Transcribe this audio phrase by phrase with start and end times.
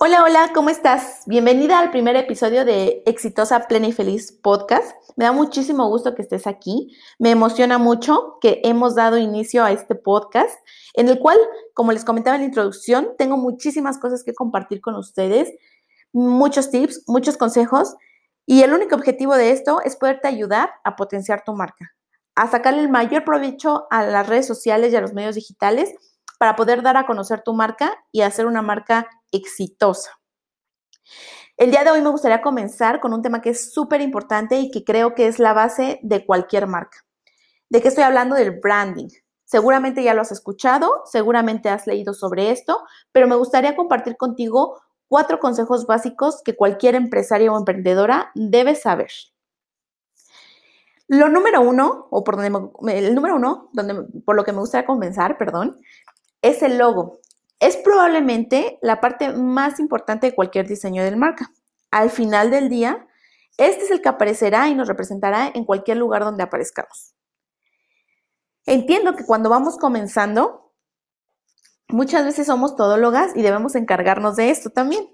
[0.00, 1.24] Hola, hola, ¿cómo estás?
[1.26, 4.92] Bienvenida al primer episodio de Exitosa, Plena y Feliz Podcast.
[5.16, 6.96] Me da muchísimo gusto que estés aquí.
[7.18, 10.56] Me emociona mucho que hemos dado inicio a este podcast,
[10.94, 11.36] en el cual,
[11.74, 15.52] como les comentaba en la introducción, tengo muchísimas cosas que compartir con ustedes,
[16.12, 17.96] muchos tips, muchos consejos,
[18.46, 21.92] y el único objetivo de esto es poderte ayudar a potenciar tu marca,
[22.36, 25.92] a sacarle el mayor provecho a las redes sociales y a los medios digitales
[26.38, 30.12] para poder dar a conocer tu marca y hacer una marca exitosa.
[31.56, 34.70] El día de hoy me gustaría comenzar con un tema que es súper importante y
[34.70, 36.98] que creo que es la base de cualquier marca.
[37.68, 38.36] ¿De qué estoy hablando?
[38.36, 39.08] Del branding.
[39.44, 44.80] Seguramente ya lo has escuchado, seguramente has leído sobre esto, pero me gustaría compartir contigo
[45.08, 49.10] cuatro consejos básicos que cualquier empresaria o emprendedora debe saber.
[51.08, 54.86] Lo número uno, o por donde el número uno, donde, por lo que me gustaría
[54.86, 55.80] comenzar, perdón,
[56.42, 57.20] es el logo.
[57.60, 61.50] Es probablemente la parte más importante de cualquier diseño de marca.
[61.90, 63.06] Al final del día,
[63.56, 67.14] este es el que aparecerá y nos representará en cualquier lugar donde aparezcamos.
[68.66, 70.72] Entiendo que cuando vamos comenzando,
[71.88, 75.08] muchas veces somos todólogas y debemos encargarnos de esto también.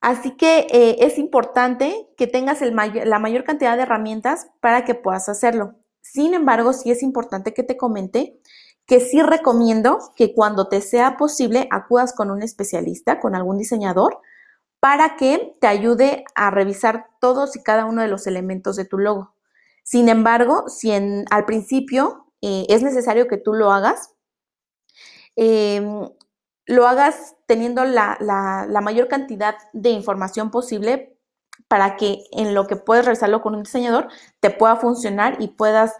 [0.00, 5.28] Así que eh, es importante que tengas la mayor cantidad de herramientas para que puedas
[5.28, 5.76] hacerlo.
[6.02, 8.38] Sin embargo, sí es importante que te comente
[8.86, 14.20] que sí recomiendo que cuando te sea posible acudas con un especialista, con algún diseñador,
[14.80, 18.98] para que te ayude a revisar todos y cada uno de los elementos de tu
[18.98, 19.34] logo.
[19.82, 24.14] Sin embargo, si al principio eh, es necesario que tú lo hagas,
[25.34, 26.08] em,
[26.66, 31.16] lo hagas teniendo la, la, mayor cantidad de información posible
[31.68, 34.08] para que en lo que puedes realizarlo con un diseñador
[34.40, 35.94] te pueda funcionar y puedas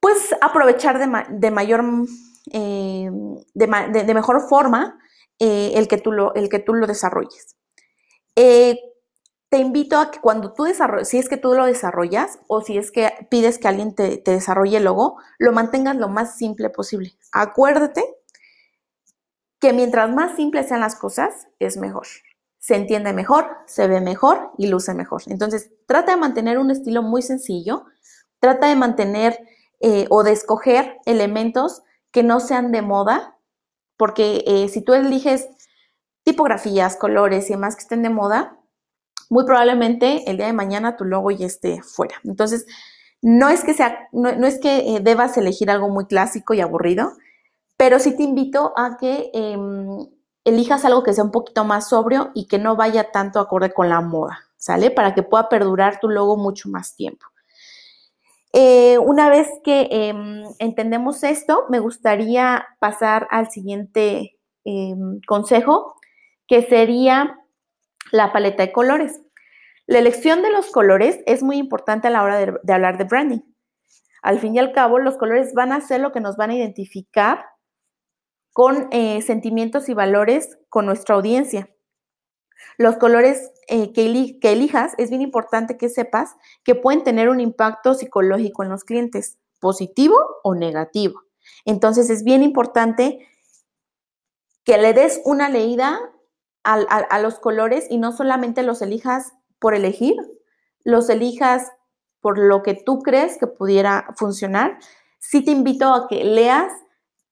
[0.00, 1.84] pues aprovechar de, mayor,
[2.52, 3.10] eh,
[3.54, 4.98] de, mejor forma
[5.38, 7.56] eh, el, que tú lo, el que tú lo desarrolles.
[8.36, 8.78] Eh,
[9.48, 12.76] te invito a que cuando tú desarrolles, si es que tú lo desarrollas o si
[12.76, 16.68] es que pides que alguien te, te desarrolle el logo, lo mantengas lo más simple
[16.70, 17.14] posible.
[17.32, 18.04] Acuérdate
[19.58, 22.06] que mientras más simples sean las cosas, es mejor.
[22.58, 25.22] Se entiende mejor, se ve mejor y luce mejor.
[25.26, 27.86] Entonces, trata de mantener un estilo muy sencillo,
[28.40, 29.38] trata de mantener
[29.80, 33.36] eh, o de escoger elementos que no sean de moda,
[33.96, 35.48] porque eh, si tú eliges
[36.24, 38.58] tipografías, colores y demás que estén de moda,
[39.30, 42.16] muy probablemente el día de mañana tu logo ya esté fuera.
[42.24, 42.66] Entonces,
[43.20, 47.12] no es que sea, no, es que eh, debas elegir algo muy clásico y aburrido,
[47.76, 50.06] pero sí te invito a que em,
[50.44, 53.88] elijas algo que sea un poquito más sobrio y que no vaya tanto acorde con
[53.88, 54.90] la moda, ¿sale?
[54.90, 57.26] Para que pueda perdurar tu logo mucho más tiempo.
[58.52, 65.94] Eh, una vez que em, entendemos esto, me gustaría pasar al siguiente em, consejo,
[66.46, 67.38] que sería
[68.10, 69.20] la paleta de colores.
[69.86, 73.40] La elección de los colores es muy importante a la hora de, hablar de branding.
[74.22, 76.56] Al fin y al cabo, los colores van a ser lo que nos van a
[76.56, 77.46] identificar
[78.52, 81.68] con eh, sentimientos y valores con nuestra audiencia.
[82.76, 84.06] Los colores eh, que,
[84.42, 89.38] elijas, es bien importante que sepas que pueden tener un impacto psicológico en los clientes,
[89.60, 91.22] positivo o negativo.
[91.64, 93.26] Entonces es bien importante
[94.64, 95.98] que le des una leída
[96.64, 100.16] a, los colores y no solamente los elijas por elegir,
[100.84, 101.72] los elijas
[102.20, 104.78] por lo que tú crees que pudiera funcionar.
[105.18, 106.70] Sí te invito a que leas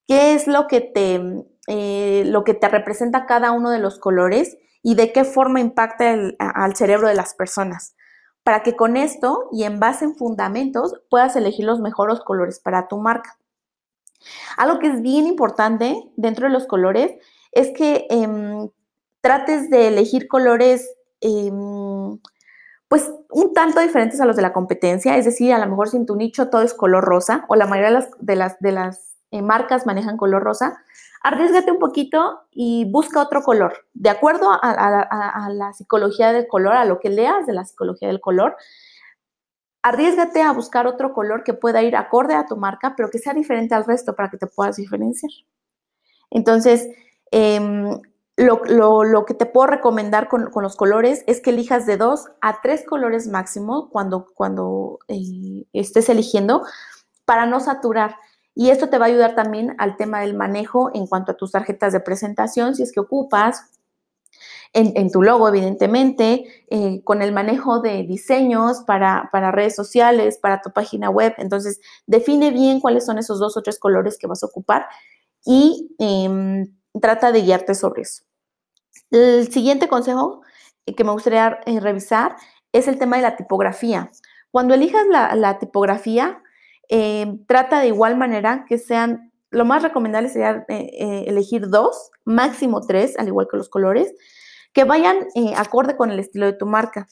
[0.06, 1.20] qué es lo que te,
[1.66, 4.56] eh, lo que te representa cada uno de los colores
[4.86, 7.96] y de qué forma impacta al cerebro de las personas,
[8.44, 12.86] para que con esto y en base en fundamentos puedas elegir los mejores colores para
[12.86, 13.36] tu marca.
[14.56, 17.16] Algo que es bien importante dentro de los colores
[17.50, 18.70] es que em,
[19.20, 20.88] trates de elegir colores
[21.20, 22.20] em,
[22.86, 25.96] pues un tanto diferentes a los de la competencia, es decir, a lo mejor si
[25.96, 28.70] en tu nicho todo es color rosa o la mayoría de las, de las, de
[28.70, 30.82] las eh, marcas manejan color rosa,
[31.22, 33.86] arriesgate un poquito y busca otro color.
[33.94, 38.20] De acuerdo a, la psicología del color, a lo que leas de la psicología del
[38.20, 38.56] color,
[39.82, 43.34] arriesgate a buscar otro color que pueda ir acorde a tu marca, pero que sea
[43.34, 45.30] diferente al resto para que te puedas diferenciar.
[46.30, 46.88] Entonces,
[47.30, 48.00] em,
[48.36, 52.84] lo, que te puedo recomendar con, los colores es que elijas de dos a tres
[52.84, 56.64] colores máximo cuando, cuando eh, estés eligiendo
[57.24, 58.16] para no saturar.
[58.56, 61.52] Y esto te va a ayudar también al tema del manejo en cuanto a tus
[61.52, 63.70] tarjetas de presentación, si es que ocupas,
[64.72, 70.70] en, tu logo, evidentemente, eh, con el manejo de diseños para, redes sociales, para tu
[70.70, 71.34] página web.
[71.38, 74.86] Entonces, define bien cuáles son esos dos o tres colores que vas a ocupar
[75.46, 76.66] y em,
[77.00, 78.24] trata de guiarte sobre eso.
[79.10, 80.42] El siguiente consejo
[80.84, 82.36] que me gustaría eh, revisar
[82.72, 84.10] es el tema de la tipografía.
[84.50, 86.42] Cuando elijas la, tipografía,
[86.88, 92.80] eh, trata de igual manera que sean, lo más recomendable sería eh, elegir dos, máximo
[92.80, 94.12] tres, al igual que los colores,
[94.72, 97.08] que vayan acorde con el estilo de tu marca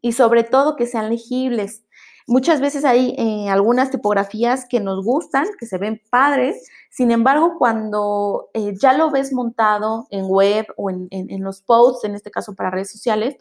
[0.00, 1.84] y sobre todo que sean legibles.
[2.28, 7.56] Muchas veces hay eh, algunas tipografías que nos gustan, que se ven padres, sin embargo,
[7.56, 11.08] cuando eh, ya lo ves montado en web o en,
[11.44, 13.36] los posts, en este caso para redes sociales,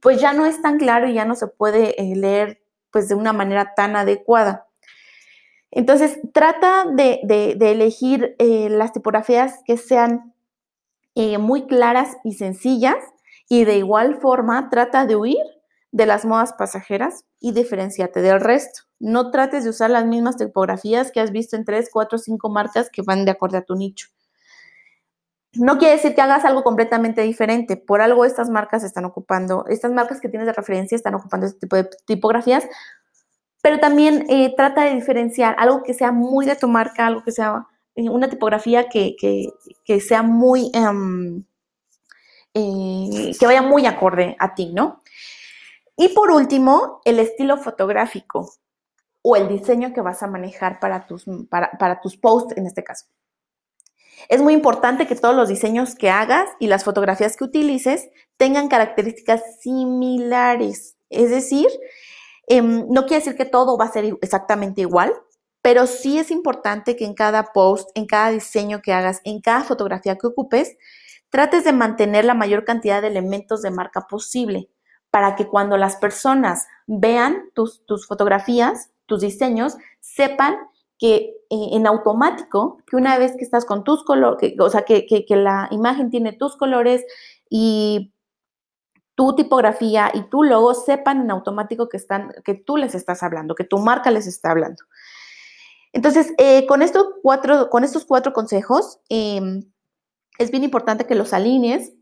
[0.00, 3.14] pues ya no es tan claro y ya no se puede eh, leer pues de
[3.14, 4.63] una manera tan adecuada.
[5.76, 10.34] Entonces, trata de, de elegir las tipografías que sean
[11.38, 12.96] muy claras y sencillas
[13.48, 15.44] y de igual forma trata de huir
[15.92, 18.82] de las modas pasajeras y diferenciate del resto.
[18.98, 22.90] No trates de usar las mismas tipografías que has visto en 3, 4, 5 marcas
[22.90, 24.08] que van de acuerdo a tu nicho.
[25.52, 27.76] No quiere decir que hagas algo completamente diferente.
[27.76, 31.60] Por algo estas marcas están ocupando, estas marcas que tienes de referencia están ocupando este
[31.60, 32.64] tipo de tipografías,
[33.64, 37.32] pero también eh, trata de diferenciar algo que sea muy de tu marca, algo que
[37.32, 37.66] sea
[37.96, 39.16] eh, una tipografía que,
[40.06, 41.42] sea muy, em,
[42.52, 45.00] eh, que vaya muy acorde a ti, ¿no?
[45.96, 48.52] Y por último, el estilo fotográfico
[49.22, 53.06] o el diseño que vas a manejar para tus, para, tus posts en este caso.
[54.28, 58.68] Es muy importante que todos los diseños que hagas y las fotografías que utilices tengan
[58.68, 60.98] características similares.
[61.08, 61.68] Es decir,
[62.48, 65.12] em, no quiere decir que todo va a ser exactamente igual,
[65.62, 69.64] pero sí es importante que en cada post, en cada diseño que hagas, en cada
[69.64, 70.76] fotografía que ocupes,
[71.30, 74.68] trates de mantener la mayor cantidad de elementos de marca posible
[75.10, 80.56] para que cuando las personas vean tus, fotografías, tus diseños, sepan
[80.98, 85.24] que eh, en automático, que una vez que estás con tus colores, o sea, que,
[85.30, 87.04] la imagen tiene tus colores
[87.48, 88.13] y
[89.14, 93.54] tu tipografía y tu logo, sepan en automático que, están, que tú les estás hablando,
[93.54, 94.82] que tu marca les está hablando.
[95.92, 99.64] Entonces, eh, con, estos cuatro, con estos cuatro consejos, em,
[100.38, 101.92] es bien importante que los alinees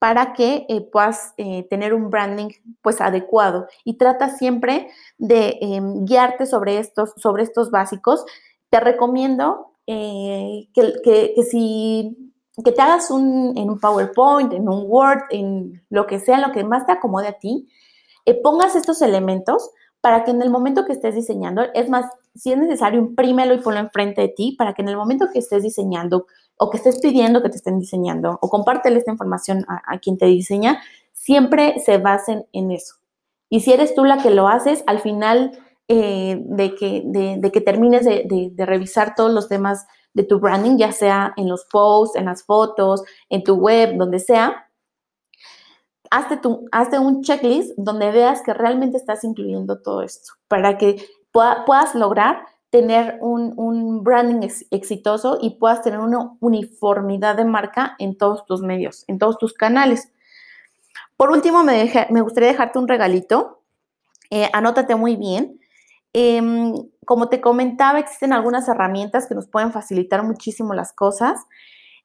[0.00, 2.48] para que eh, puedas eh, tener un branding
[2.80, 4.88] pues adecuado y trata siempre
[5.18, 8.24] de em, guiarte sobre estos, sobre estos básicos.
[8.70, 12.29] Te recomiendo eh, que, si
[12.64, 16.52] que te hagas un, en un PowerPoint, en un Word, en lo que sea, lo
[16.52, 17.68] que más te acomode a ti,
[18.42, 19.70] pongas estos elementos
[20.00, 23.58] para que en el momento que estés diseñando, es más, si es necesario, imprímelo y
[23.58, 26.26] ponlo enfrente de ti para que en el momento que estés diseñando
[26.56, 30.26] o que estés pidiendo que te estén diseñando o compártele esta información a, quien te
[30.26, 30.80] diseña,
[31.12, 32.96] siempre se basen en eso.
[33.50, 35.58] Y si eres tú la que lo haces, al final
[35.88, 40.92] eh, de, que, de, que termines de, revisar todos los temas de tu branding, ya
[40.92, 44.70] sea en los posts, en las fotos, en tu web, donde sea,
[46.10, 51.06] hazte, tu, hazte un checklist donde veas que realmente estás incluyendo todo esto para que
[51.32, 58.44] puedas lograr tener un, branding exitoso y puedas tener una uniformidad de marca en todos
[58.46, 60.12] tus medios, en todos tus canales.
[61.16, 63.62] Por último, me, me gustaría dejarte un regalito.
[64.30, 65.59] Eh, anótate muy bien.
[66.12, 66.74] Em,
[67.06, 71.40] como te comentaba, existen algunas herramientas que nos pueden facilitar muchísimo las cosas.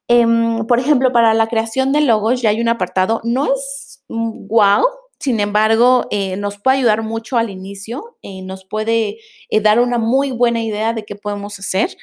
[0.08, 3.20] Em, por ejemplo, para la creación de logos ya hay un apartado.
[3.24, 4.84] No es wow,
[5.18, 9.18] sin embargo, eh, nos puede ayudar mucho al inicio, eh, nos puede
[9.50, 11.96] eh, dar una muy buena idea de qué podemos hacer.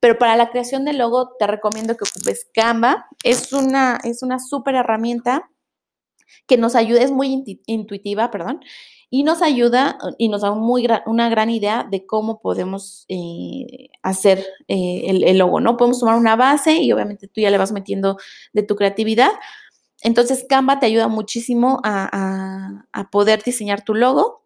[0.00, 3.06] Pero para la creación del logo te recomiendo que ocupes Canva.
[3.22, 5.50] Es una, es una súper herramienta
[6.46, 8.60] que nos ayuda, es muy intuitiva, perdón,
[9.16, 13.06] y nos ayuda y nos da una gran idea de cómo podemos
[14.02, 15.76] hacer el, el, logo, ¿no?
[15.76, 18.16] Podemos tomar una base y obviamente tú ya le vas metiendo
[18.52, 19.30] de tu creatividad,
[20.02, 24.42] entonces Canva te ayuda muchísimo a, poder diseñar tu logo.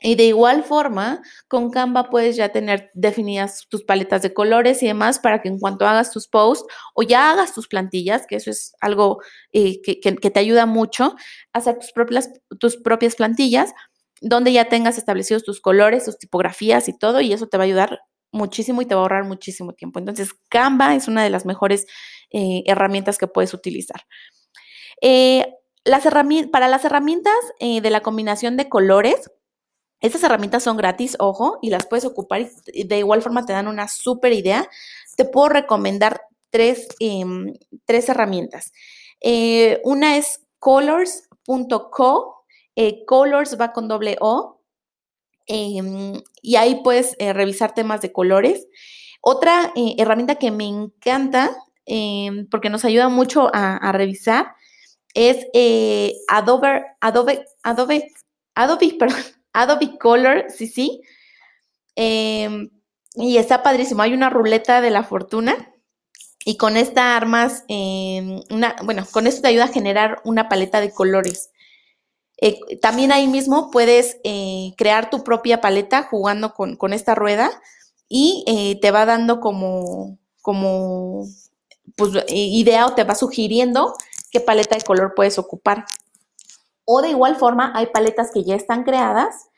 [0.00, 4.86] Y de igual forma, con Canva puedes ya tener definidas tus paletas de colores y
[4.86, 8.50] demás para que en cuanto hagas tus posts o ya hagas tus plantillas, que eso
[8.50, 9.20] es algo
[9.52, 11.16] eh, que, te ayuda mucho,
[11.52, 13.74] hacer tus propias, tus propias plantillas
[14.20, 17.66] donde ya tengas establecidos tus colores, tus tipografías y todo, y eso te va a
[17.66, 18.00] ayudar
[18.32, 19.98] muchísimo y te va a ahorrar muchísimo tiempo.
[19.98, 21.86] Entonces, Canva es una de las mejores
[22.30, 24.02] eh, herramientas que puedes utilizar.
[25.00, 25.46] Eh,
[26.50, 29.30] para las herramientas eh, de la combinación de colores,
[30.00, 33.68] estas herramientas son gratis, ojo, y las puedes ocupar y de igual forma te dan
[33.68, 34.68] una súper idea.
[35.16, 37.54] Te puedo recomendar tres, em,
[37.88, 38.72] herramientas.
[39.20, 42.35] Eh, una es colors.co,
[43.06, 44.62] colors va con doble O,
[45.46, 48.66] em, y ahí puedes revisar temas de colores.
[49.20, 51.56] Otra herramienta que me encanta,
[51.86, 54.56] em, porque nos ayuda mucho a revisar,
[55.16, 58.12] es eh, Adobe, Adobe, Adobe,
[58.54, 59.22] Adobe, perdón,
[59.54, 61.00] Adobe Color CC.
[61.96, 62.68] Em,
[63.14, 64.02] y está padrísimo.
[64.02, 65.72] Hay una ruleta de la fortuna.
[66.44, 71.50] Y con esta armas, bueno, con esto te ayuda a generar una paleta de colores.
[72.38, 77.50] Eh, también ahí mismo puedes eh, crear tu propia paleta jugando con, con esta rueda
[78.08, 81.26] y eh, te va dando como, como
[81.96, 83.94] pues, idea o te va sugiriendo
[84.30, 85.84] qué paleta de color puedes ocupar.
[86.84, 89.48] O de igual forma, hay paletas que ya están creadas,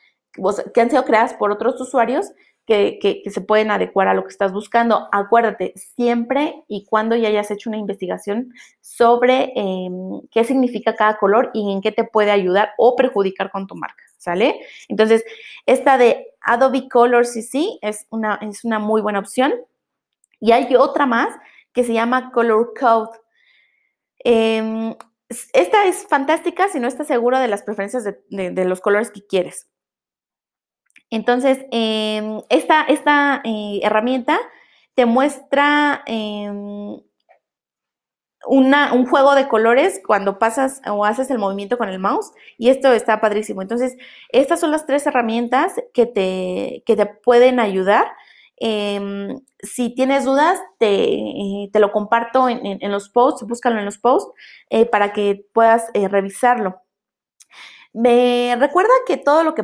[0.73, 2.27] que han sido creadas por otros usuarios
[2.69, 5.09] que, se pueden adecuar a lo que estás buscando.
[5.11, 11.49] Acuérdate, siempre y cuando ya hayas hecho una investigación sobre em, qué significa cada color
[11.55, 14.59] y en qué te puede ayudar o perjudicar con tu marca, ¿sale?
[14.87, 15.25] Entonces,
[15.65, 19.53] esta de Adobe Color CC es una, es una muy buena opción.
[20.39, 21.35] Y hay otra más
[21.73, 23.17] que se llama Color Code.
[24.19, 24.93] Em,
[25.53, 29.67] esta es fantástica si no estás seguro de las preferencias de los colores que quieres.
[31.09, 34.39] Entonces, em, esta, esta eh, herramienta
[34.95, 36.99] te muestra em,
[38.47, 42.91] un juego de colores cuando pasas o haces el movimiento con el mouse y esto
[42.93, 43.61] está padrísimo.
[43.61, 43.97] Entonces,
[44.29, 48.07] estas son las tres herramientas que te, te pueden ayudar.
[48.57, 54.31] Em, si tienes dudas, te, eh, lo comparto en, los posts, búscalo en los posts
[54.69, 56.81] eh, para que puedas revisarlo.
[57.93, 59.63] Me recuerda que todo lo que,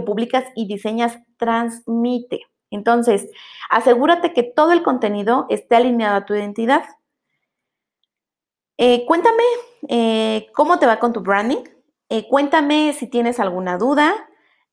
[0.00, 2.42] publicas y diseñas transmite.
[2.70, 3.28] Entonces,
[3.70, 6.84] asegúrate que todo el contenido esté alineado a tu identidad.
[8.76, 9.42] Eh, cuéntame
[9.88, 11.64] eh, cómo te va con tu branding.
[12.10, 14.14] Eh, cuéntame si tienes alguna duda,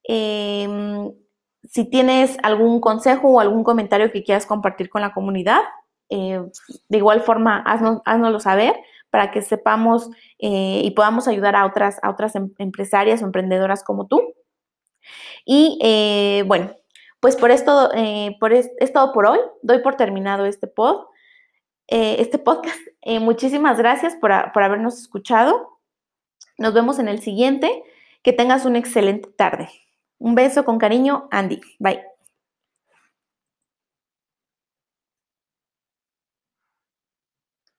[0.03, 1.11] em,
[1.63, 5.61] si tienes algún consejo o algún comentario que quieras compartir con la comunidad.
[6.07, 7.63] de igual forma,
[8.05, 8.75] haznoslo saber
[9.15, 13.81] para que sepamos eh, y podamos ayudar a otras, a otras em, empresarias o emprendedoras
[13.81, 14.21] como tú.
[15.45, 16.75] Y eh, bueno,
[17.21, 19.39] pues por esto, eh, por es, todo por hoy.
[19.61, 21.05] Doy por terminado este pod,
[21.87, 22.77] este podcast.
[23.21, 25.79] muchísimas gracias por, por habernos escuchado.
[26.57, 27.83] Nos vemos en el siguiente.
[28.21, 29.69] Que tengas una excelente tarde.
[30.17, 31.61] Un beso con cariño, Andy.
[31.79, 32.14] Bye.